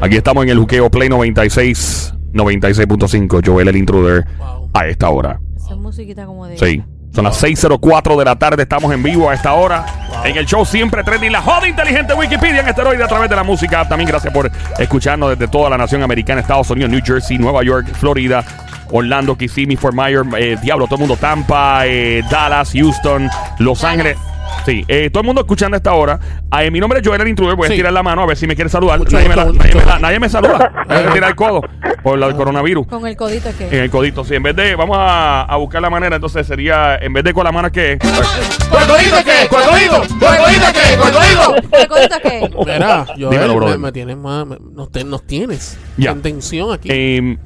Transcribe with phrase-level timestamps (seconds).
[0.00, 3.46] Aquí estamos en el Juqueo Play 96, 96.5.
[3.46, 4.24] Joel el Intruder
[4.72, 5.40] a esta hora.
[5.56, 6.56] Esa es musiquita como de.
[6.56, 6.82] Sí.
[7.14, 9.84] Son las 6.04 de la tarde, estamos en vivo a esta hora.
[10.24, 13.42] En el show siempre trending la joda inteligente Wikipedia en esteroide a través de la
[13.42, 13.86] música.
[13.88, 17.88] También gracias por escucharnos desde toda la nación americana, Estados Unidos, New Jersey, Nueva York,
[17.94, 18.44] Florida,
[18.92, 23.28] Orlando, Kissimmee, Fort Myers, eh, Diablo, todo el mundo, Tampa, eh, Dallas, Houston,
[23.58, 23.82] Los.
[23.82, 24.16] Ángeles.
[24.64, 26.20] Sí, eh, todo el mundo escuchando a esta hora.
[26.50, 27.56] Ah, eh, mi nombre es Joel el Intruder.
[27.56, 27.76] Voy a Sí.
[27.76, 28.98] tirar la mano a ver si me quiere saludar.
[28.98, 29.98] Mucho Nadie me, la- gusto, nadie, me, la- gusto.
[30.00, 30.72] nadie me saluda.
[30.88, 31.62] Voy a tirar el codo
[32.02, 32.86] por la- el coronavirus.
[32.86, 33.82] Con el codito es En que.
[33.84, 34.34] el codito, sí.
[34.34, 37.44] En vez de, vamos a, a buscar la manera, entonces sería, en vez de con
[37.44, 37.98] la mano que.
[37.98, 39.48] ¿Cuerdodito qué?
[39.48, 40.02] ¿Cuerdodito?
[40.18, 40.96] ¿Cuerdodito qué?
[40.98, 41.68] ¿Cuerdodito?
[41.70, 42.50] ¿Con el codito es que?
[42.66, 43.78] Mira, yo Dímelo, brother.
[43.78, 46.10] me, me tienes más, me- nos, te- nos tienes Ya.
[46.12, 46.88] en tensión aquí.
[46.92, 47.38] Eh,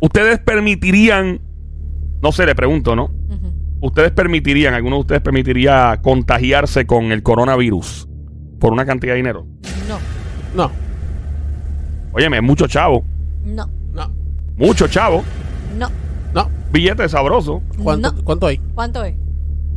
[0.00, 1.40] ustedes permitirían,
[2.22, 3.10] no sé, le pregunto, ¿no?
[3.82, 8.08] ¿Ustedes permitirían, alguno de ustedes permitiría contagiarse con el coronavirus
[8.58, 9.46] por una cantidad de dinero?
[9.88, 9.98] No,
[10.54, 10.70] no,
[12.12, 13.04] Óyeme, es mucho chavo,
[13.44, 14.10] no, no,
[14.56, 15.22] mucho chavo,
[15.78, 15.88] no.
[16.34, 16.50] no.
[16.72, 17.62] billete sabroso.
[17.82, 18.22] ¿Cuánto, No.
[18.24, 18.58] ¿cuánto hay?
[18.74, 19.14] ¿Cuánto es?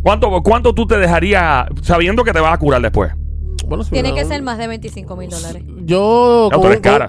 [0.01, 3.13] ¿Cuánto, ¿Cuánto tú te dejarías sabiendo que te vas a curar después?
[3.67, 5.63] Bueno, si Tiene que un- ser más de 25 mil dólares.
[5.85, 6.49] Yo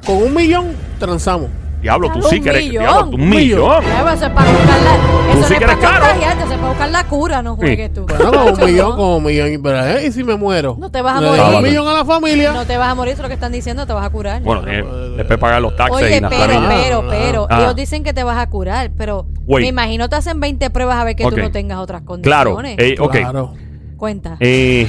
[0.06, 0.66] con un millón
[1.00, 1.48] transamos.
[1.84, 2.64] Diablo, tú sí un que eres.
[2.64, 2.82] millón.
[2.82, 3.84] Diablo, tú un millón.
[3.84, 4.94] Claro, eso es para buscar la.
[4.94, 6.00] Eso sí no que es eres para caro.
[6.06, 8.06] contagiarte, eso es para buscar la cura, no juegues tú.
[8.06, 9.60] Bueno, un millón, con un millón.
[9.62, 10.06] Pero, ¿eh?
[10.06, 10.76] ¿Y si me muero?
[10.80, 11.42] No te vas a Le morir.
[11.44, 12.52] doy Ah, un millón a la familia.
[12.52, 14.42] No te vas a morir, eso es lo que están diciendo, te vas a curar.
[14.42, 14.82] Bueno, eh,
[15.18, 17.60] después pagar los taxes Oye, y las pero, pero, Ah, pero, ah.
[17.60, 19.64] ellos dicen que te vas a curar, pero Wait.
[19.64, 21.34] me imagino te hacen 20 pruebas a ver que Ok.
[21.34, 22.76] tú no tengas otras Claro, condiciones.
[22.78, 23.12] eh, ok.
[23.12, 23.52] Claro.
[23.98, 24.36] Cuenta.
[24.40, 24.88] Eh,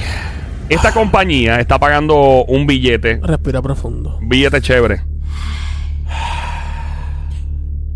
[0.70, 4.16] esta compañía está pagando un billete, Respira profundo.
[4.20, 5.02] un billete chévere.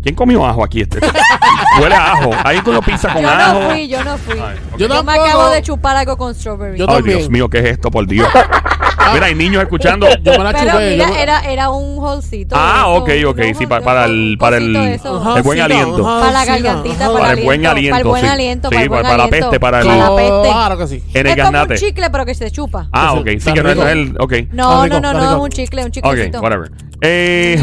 [0.03, 0.81] ¿Quién comió ajo aquí?
[0.81, 0.99] Este?
[1.81, 2.31] Huele a ajo.
[2.43, 3.59] Ahí tú lo pisas con yo ajo.
[3.61, 4.33] no fui, yo no fui.
[4.39, 4.77] Ay, ok.
[4.79, 6.77] Yo Yo me acabo de chupar algo con strawberry.
[6.77, 7.17] Yo Ay, también.
[7.19, 8.27] Dios mío, ¿qué es esto, por Dios?
[9.13, 10.07] Mira, hay niños escuchando.
[10.23, 10.91] Yo me la pero chupé.
[10.91, 12.55] mira, yo era, era un holcito.
[12.57, 15.35] Ah, eso, ok, ok, un sí, hol- pa- para el- para el- eso.
[15.37, 16.03] El buen aliento.
[16.03, 18.27] Para la gargantita, para, Para el buen Para aliento, el buen sí.
[18.29, 19.49] aliento, Sí, para el buen para la aliento.
[19.49, 20.41] peste, para el- Para la peste.
[20.49, 21.03] Claro que sí.
[21.13, 22.87] En el es como un chicle, pero que se chupa.
[22.91, 23.27] Ah, ok.
[23.39, 24.15] Sí, que no es el.
[24.19, 24.33] Ok.
[24.51, 26.39] No, no, no, no, es un chicle, un Ok, chiclecito.
[26.41, 26.71] whatever.
[27.01, 27.59] Eh,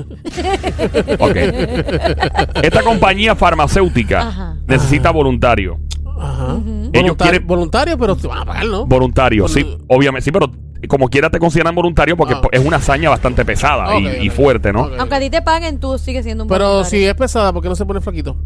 [1.18, 1.36] Ok.
[2.62, 4.56] Esta compañía farmacéutica Ajá.
[4.66, 5.76] Necesita voluntarios.
[6.18, 6.56] Ajá.
[6.56, 8.86] Ellos Voluntario, quieren- voluntario, pero te van a pagar, ¿no?
[8.86, 10.50] Voluntarios, sí, Vol- obviamente, sí, pero
[10.88, 12.42] como quiera te consideran voluntario porque Ah.
[12.52, 14.34] es una hazaña bastante pesada y, Ok, y ok.
[14.34, 14.82] fuerte, ¿no?
[14.84, 14.92] Ok.
[14.98, 16.90] Aunque a ti te paguen, tú sigues siendo un Pero voluntario.
[16.90, 18.36] si es pesada, ¿por qué no se pone flaquito?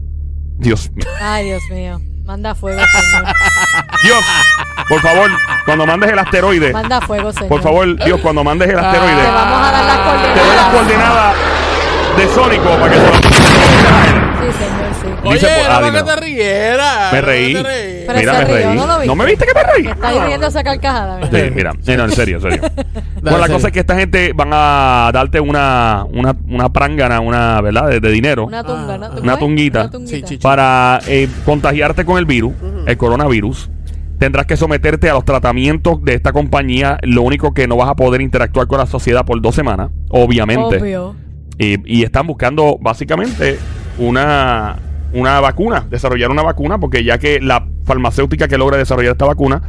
[0.58, 1.04] Dios mío.
[1.20, 2.00] Ay, Dios mío.
[2.24, 3.34] Manda fuego, señor.
[4.02, 4.24] Dios,
[4.88, 5.30] por favor,
[5.66, 7.48] cuando mandes el asteroide, Manda fuego, señor.
[7.48, 8.90] por favor, Dios, cuando mandes el Ah.
[8.90, 9.96] asteroide, Te vamos a dar las
[10.34, 10.72] te doy las coordenadas.
[10.72, 11.34] coordenadas
[12.16, 15.28] de Sónico para que se lo- Sí, señor, sí.
[15.32, 17.12] Dice Oye, era ah, para que te rieras.
[17.12, 17.52] Me reí.
[18.06, 18.76] Pero Mira, me reí.
[18.76, 19.16] ¿no lo viste?
[19.16, 19.86] me viste que me reí?
[19.86, 21.30] Está riendo esa carcajada, ¿verdad?
[21.44, 22.60] Sí, mira, eh, no, en serio, en serio.
[23.24, 23.52] Bueno, la sí.
[23.52, 27.88] cosa es que esta gente van a darte una, una, una prángana, una, ¿verdad?
[27.88, 29.10] De, de dinero Una tunga, ¿no?
[29.18, 29.80] Una tunguita.
[29.80, 30.26] Una tunguita.
[30.28, 32.52] Sí, sí, para eh, contagiarte con el virus,
[32.86, 33.70] el coronavirus.
[34.18, 36.98] Tendrás que someterte a los tratamientos de esta compañía.
[37.02, 40.76] Lo único que no vas a poder interactuar con la sociedad por dos semanas, obviamente.
[40.82, 41.16] Obvio.
[41.58, 43.58] Y, y están buscando básicamente
[43.98, 44.76] una,
[45.14, 49.62] una vacuna, desarrollar una vacuna, porque ya que la farmacéutica que logra desarrollar esta vacuna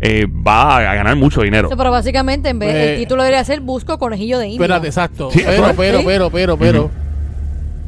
[0.00, 1.68] eh, va a ganar mucho dinero.
[1.68, 4.64] Sí, pero básicamente, en vez, Eh, el título debería ser Busco conejillo de India.
[4.64, 5.30] Espérate, exacto.
[5.30, 6.90] Sí, pero, pero, pero, pero, pero.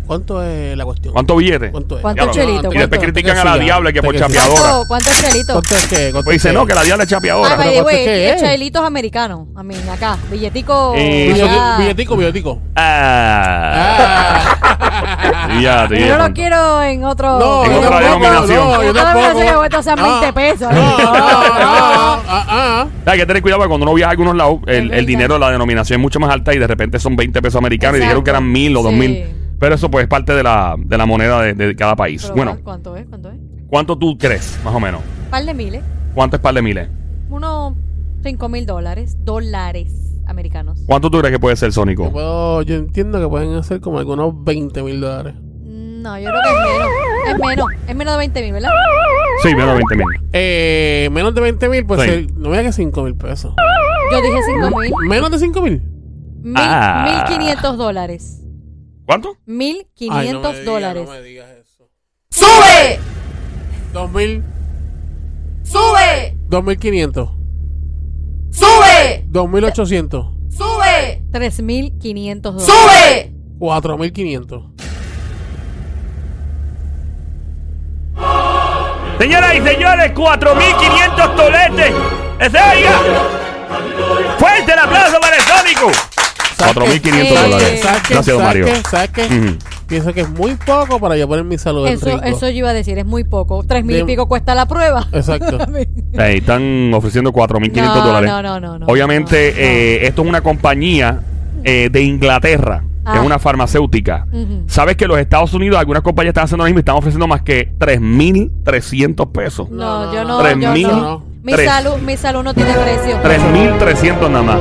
[0.07, 1.13] ¿Cuánto es la cuestión?
[1.13, 1.71] ¿Cuánto billete?
[1.71, 2.03] ¿Cuánto es?
[2.03, 2.69] ¿Cuánto chelito?
[2.73, 3.01] Y después ¿Cuánto?
[3.01, 4.61] critican a la diabla que por que chapeadora.
[4.61, 5.53] ¿Cuánto, ¿Cuánto es chelito?
[5.55, 6.11] ¿Cuánto es qué?
[6.13, 7.55] ¿Cuánto Pues dice, no, que la diabla es chapeadora.
[7.55, 9.49] Ah, by the ¿cuánto way, es que chelitos americanos.
[9.57, 10.19] A mí, acá.
[10.31, 10.93] Billetico.
[10.97, 11.35] Eh,
[11.79, 12.61] Billetico, billetico.
[12.77, 14.55] Ah.
[14.77, 15.59] Ah.
[15.61, 17.39] Ya, te Yo lo quiero en otro.
[17.39, 18.69] No, En yo otra denominación.
[18.69, 19.39] No, yo tampoco.
[19.39, 20.73] denominación que sean 20 pesos.
[20.73, 22.87] No, no, no, no, ah, ah.
[23.07, 26.01] Hay que tener cuidado porque cuando uno viaja a algunos lados, el, dinero, la denominación
[26.01, 28.51] es mucho más alta y de repente son 20 pesos americanos y dijeron que eran
[28.51, 29.44] mil o dos mil.
[29.59, 32.23] Pero eso pues es parte de la, de la moneda de, de cada país.
[32.23, 33.07] Pero, bueno, ¿Cuánto es?
[33.07, 33.37] ¿Cuánto es?
[33.69, 35.01] ¿cuánto tú crees, más o menos?
[35.25, 35.83] Un par de miles.
[36.15, 36.89] ¿Cuánto es par de miles?
[37.31, 37.75] Unos
[38.23, 39.17] 5 mil dólares.
[39.25, 39.93] Dólares
[40.27, 40.81] americanos.
[40.87, 42.11] ¿Cuánto tú crees que puede ser, Yo, Sónico?
[42.13, 45.35] puedo, yo entiendo que pueden hacer como algunos 20 mil dólares.
[45.63, 46.89] No, yo creo que es menos.
[47.29, 47.67] Es menos.
[47.89, 48.71] Es menos de 20 mil, ¿verdad?
[49.43, 50.07] Sí, menos de 20 mil.
[50.33, 52.09] Eh, menos de 20 mil, pues Sí.
[52.09, 53.55] ser- no me digas que 5 mil pesos.
[54.13, 54.93] Yo dije 5 mil.
[55.09, 55.83] Menos de 5 mil.
[56.43, 57.25] Mil, Ah.
[57.27, 58.41] 1500 dólares.
[59.07, 59.37] ¿Cuánto?
[59.47, 61.05] 1500 dólares.
[61.05, 61.91] No me digas eso.
[62.31, 62.99] ¡Sube!
[63.93, 64.43] 2 mil.
[65.63, 66.37] ¡Sube!
[66.49, 67.31] 2500.
[68.51, 69.25] ¡Sube!
[69.29, 70.27] 2800.
[70.51, 71.23] ¡Sube!
[71.33, 72.75] 3500 dólares.
[72.75, 73.35] ¡Sube!
[73.59, 74.63] 4500.
[79.19, 81.95] Señoras y señores, 4.500 toletes.
[82.41, 83.01] ¡Ese oiga!
[84.39, 86.14] ¡Fuerte el aplauso para el Sónico!
[86.57, 87.29] ¿Sabes 4.500 qué?
[87.43, 87.81] dólares.
[87.83, 88.65] Gracias, don ¿Sabes Mario.
[88.67, 88.75] qué?
[88.91, 89.23] ¿Sabes qué?
[89.27, 89.57] Ujú.
[89.87, 92.23] Pienso que es muy poco para yo poner mi salud en Eso, riesgo.
[92.25, 93.63] eso yo iba a decir, es muy poco.
[93.65, 95.07] Tres mil y pico cuesta la prueba.
[95.13, 95.59] Exacto.
[96.15, 98.31] Ey, están ofreciendo 4.500 No, dólares.
[98.31, 99.63] no, no, no, no, Obviamente, no, no.
[99.63, 101.21] eh, esto es una compañía
[101.65, 102.83] eh, de Inglaterra.
[103.07, 103.17] Ah.
[103.17, 104.27] Es una farmacéutica.
[104.67, 107.43] Sabes que los Estados Unidos, algunas compañías están haciendo lo mismo y están ofreciendo más
[107.43, 109.71] que 3.300 pesos.
[109.71, 110.43] No, No, yo no, no.
[110.43, 111.23] Tres yo mil, no.
[111.43, 111.69] Mi tres.
[111.69, 113.19] salud, mi salud no tiene precio.
[113.23, 114.59] 3.300 nada más.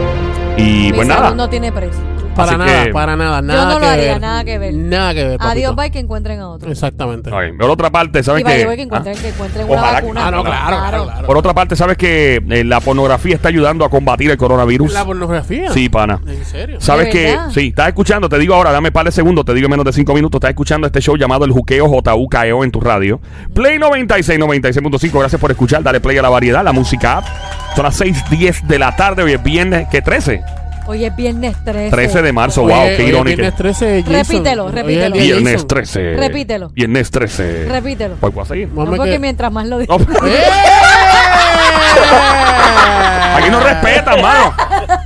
[0.57, 1.35] Y mi pues salud nada.
[1.35, 2.12] no tiene precio.
[2.35, 3.41] Para Así nada, que- para nada.
[3.41, 4.21] Nada no lo que haría, ver.
[4.21, 4.73] nada que ver.
[4.73, 5.37] Nada que ver.
[5.37, 5.51] papito.
[5.51, 6.71] Adiós, bye, que encuentren a otro.
[6.71, 7.29] Exactamente.
[7.29, 10.27] Ok, Por otra parte, ¿sabes Y que, que encuentren, que encuentren una Ojalá que- vacuna.
[10.27, 11.27] Ah, no, claro, claro, claro.
[11.27, 14.93] Por otra parte, ¿sabes que eh, la pornografía está ayudando a combatir el coronavirus?
[14.93, 15.71] La pornografía.
[15.71, 16.19] Sí, pana.
[16.27, 16.81] ¿En serio?
[16.81, 17.49] ¿Sabes ¿De que verdad?
[17.53, 19.93] Sí, estás escuchando, te digo ahora, dame par de segundos, te digo en menos de
[19.93, 23.21] cinco minutos, estás escuchando este show llamado El Juqueo JUKEO E en tu radio.
[23.53, 27.25] Play 96, 96.5, gracias por escuchar, dale play a la variedad, la música app.
[27.75, 30.41] Son las 6.10 de la tarde, hoy es viernes, ¿qué 13?
[30.85, 31.91] Hoy es viernes 13.
[31.91, 33.37] 13 de marzo, wow, oye, qué irónico.
[33.37, 34.13] Viernes 13, Jason.
[34.13, 35.15] Repítelo, repítelo.
[35.15, 35.67] Viernes Jason.
[35.67, 36.13] 13.
[36.17, 36.69] Repítelo.
[36.69, 37.65] Viernes 13.
[37.69, 38.15] Repítelo.
[38.19, 38.69] Pues voy a seguir.
[38.73, 39.97] No, porque que- mientras más lo digo.
[39.97, 40.43] No, ¡Eh!
[43.35, 44.53] Aquí no respetan, mano.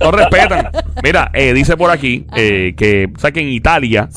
[0.01, 0.69] No respetan.
[1.03, 4.09] Mira, eh, dice por aquí eh, que, o sea, que en Italia,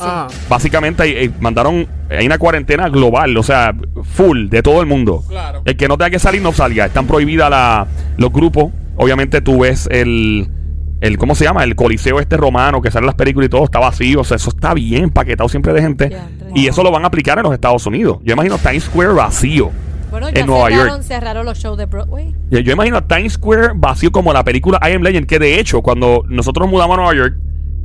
[0.49, 3.73] básicamente eh, mandaron, hay una cuarentena global, o sea,
[4.03, 5.23] full de todo el mundo.
[5.27, 5.61] Claro.
[5.65, 6.85] El que no tenga que salir, no salga.
[6.87, 7.87] Están prohibidas la,
[8.17, 8.71] los grupos.
[8.97, 10.49] Obviamente tú ves el,
[11.01, 11.63] el, ¿cómo se llama?
[11.63, 14.21] El coliseo este romano que sale en las películas y todo está vacío.
[14.21, 16.15] O sea, eso está bien paquetado siempre de gente.
[16.55, 18.19] Y eso lo van a aplicar en los Estados Unidos.
[18.23, 19.71] Yo imagino Times Square vacío.
[20.11, 21.03] Bueno, ya en Nueva cerraron, York.
[21.03, 22.35] cerraron los shows de Broadway.
[22.49, 25.59] Yo, yo imagino a Times Square vacío como la película I Am Legend, que de
[25.59, 27.37] hecho, cuando nosotros nos mudamos a Nueva York,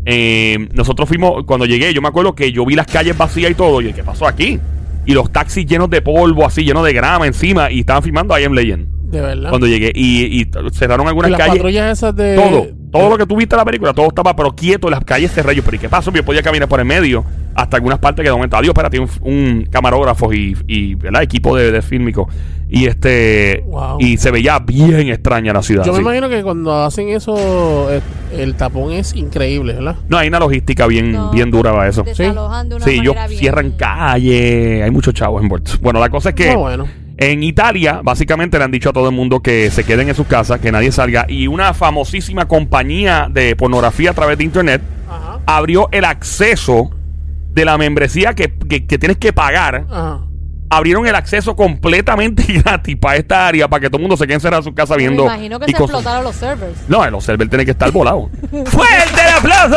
[0.05, 3.55] eh, nosotros fuimos, cuando llegué, yo me acuerdo que yo vi las calles vacías y
[3.55, 4.59] todo, y ¿qué pasó aquí?
[5.05, 8.43] Y los taxis llenos de polvo, así, llenos de grama encima, y estaban filmando I
[8.45, 8.89] Am Legend.
[9.09, 9.51] De verdad.
[9.51, 11.57] Cuando llegué, y, y cerraron Y algunas las calles.
[11.59, 12.35] patrullas esas de.
[12.35, 12.67] Todo,
[12.98, 15.56] todo lo que tú viste en la película, todo estaba pero quieto, las calles cerradas.
[15.56, 16.10] Yo, Pero ¿y qué pasó?
[16.12, 19.08] Yo podía caminar por el medio hasta algunas partes que de momento, adiós, espérate, un,
[19.22, 21.22] un camarógrafo y, y ¿verdad?
[21.22, 22.28] equipo de, de fílmico.
[22.69, 23.98] Y este Wow.
[24.00, 25.84] y se veía bien extraña la ciudad.
[25.84, 26.02] Yo me sí.
[26.02, 28.00] imagino que cuando hacen eso, eh,
[28.37, 29.96] el tapón es increíble, ¿verdad?
[30.08, 32.02] No, hay una logística bien, No, bien dura para eso.
[32.02, 35.81] De una Sí, ellos bien- cierran calle, hay muchos chavos envueltos.
[35.81, 36.87] Bueno, la cosa es que bueno.
[37.19, 40.27] En Italia, básicamente le han dicho a todo el mundo que se queden en sus
[40.27, 41.25] casas, que nadie salga.
[41.29, 45.41] Y una famosísima compañía de pornografía a través de internet Ajá.
[45.47, 46.91] abrió el acceso
[47.53, 49.87] de la membresía que, que- que tienes que pagar.
[49.91, 50.21] Ajá.
[50.69, 54.35] Abrieron el acceso completamente gratis para esta área, para que todo el mundo se quede
[54.35, 55.25] encerrado en su casa Me viendo.
[55.25, 55.95] imagino que y se cosas.
[55.97, 56.77] explotaron los servers.
[56.89, 58.29] No, los servers tienen que estar volados.
[58.67, 59.77] ¡Fuerte el aplauso!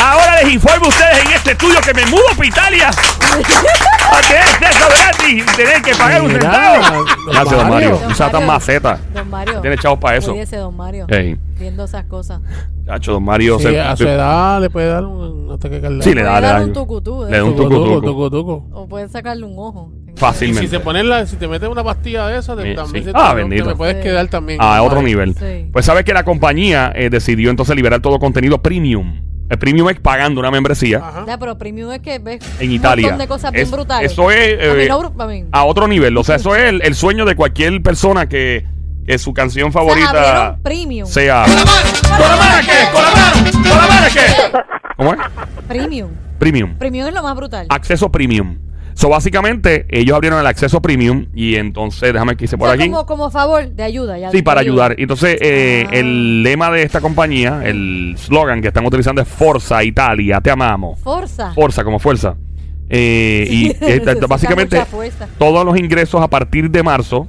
[0.00, 2.90] Ahora les informo a ustedes en este estudio que me mudo para Italia.
[2.90, 6.76] A tener acceso gratis y tener que pagar un centavo.
[6.84, 8.00] don Gracias, don Mario.
[8.08, 8.98] No sea tan maceta.
[9.12, 9.60] Don Mario.
[9.60, 10.30] Tiene chavos para eso.
[10.32, 11.06] Cuídese, don Mario.
[11.08, 12.40] Ey, Viendo esas cosas.
[12.86, 13.58] chacho, don Mario.
[13.58, 16.04] Sí, se- a su edad le puede dar un ataque cardíaco.
[16.04, 16.66] Sí, le da, Puede le dar da.
[16.66, 18.30] un tucutú, Le da un Tucu, tucu, tucu, tucu.
[18.30, 18.76] tucu, tucu.
[18.78, 19.90] O pueden sacarle un ojo.
[20.18, 20.62] Y Fácilmente.
[20.62, 23.12] si, se pone la, si te metes una pastilla de esa, te- Sí, también sí.
[23.12, 24.02] te, Ah, te puedes Sí.
[24.02, 24.58] quedar también.
[24.60, 25.34] A otro nivel.
[25.36, 25.68] Sí.
[25.72, 29.22] Pues sabes que la compañía eh, decidió entonces liberar todo contenido premium.
[29.48, 31.24] El premium es pagando una membresía Ajá.
[31.26, 33.02] Ya, pero premium es que ves en un Italia.
[33.06, 34.12] montón de cosas bien Es- brutales.
[34.12, 35.44] Eso es A mí eh, a mí.
[35.52, 36.16] a otro nivel.
[36.18, 38.66] O sea, eso es el, el sueño de cualquier persona que,
[39.06, 41.06] que su canción O sea, favorita premium.
[41.08, 41.44] sea.
[41.46, 41.80] ¡Con la mano!
[42.10, 42.92] ¡Con la mano!
[42.92, 43.52] ¡Con la mano!
[43.52, 44.58] ¡Con la mano qué!
[44.96, 45.20] ¿Cómo es?
[45.68, 46.10] Premium.
[46.38, 46.74] Premium.
[46.78, 47.66] Premium es lo más brutal.
[47.70, 48.58] Acceso premium.
[48.98, 52.74] So, básicamente, ellos abrieron el acceso premium y entonces, déjame que hice O por sea,
[52.74, 52.90] aquí.
[52.90, 54.18] Como, como favor de ayuda.
[54.18, 54.96] Ya, Sí, para ayudar.
[54.98, 55.90] Entonces, eh, Ah.
[55.92, 60.98] el lema de esta compañía, el slogan que están utilizando es Forza Italia, te amamos.
[60.98, 61.52] Forza.
[61.52, 62.34] Fuerza, como fuerza.
[62.90, 64.82] Eh, y eh, básicamente,
[65.38, 67.28] todos los ingresos a partir de marzo,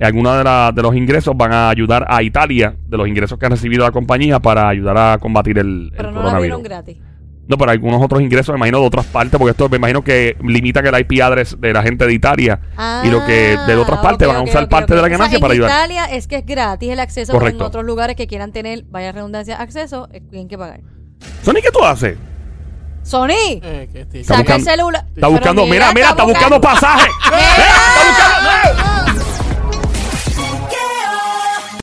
[0.00, 3.44] algunos de, la- de los ingresos van a ayudar a Italia, de los ingresos que
[3.44, 6.34] han recibido la compañía, para ayudar a combatir el, el Pero no la coronavirus.
[6.36, 6.96] abrieron gratis.
[7.48, 10.36] No, pero algunos otros ingresos, me imagino, de otras partes, porque esto me imagino que
[10.42, 12.58] limita que el IP address de la gente de Italia
[13.04, 15.08] y lo que de otras Ah, partes ok, van a usar parte de la O
[15.08, 15.70] sea, ganancia para en ayudar.
[15.78, 17.62] Italia es que es gratis el acceso, pero Correcto.
[17.62, 20.80] en otros lugares que quieran tener, vaya redundancia, acceso, eh, tienen que pagar.
[21.42, 22.18] Sony, ¿qué tú haces?
[23.04, 23.28] Sony,
[23.62, 23.88] Eh,
[24.24, 25.02] saca el buscando- celular.
[25.06, 27.08] Está Pero buscando, mira, mira, está buscando pasaje.
[27.30, 27.38] Mira.
[27.38, 28.85] Eh, Está buscando,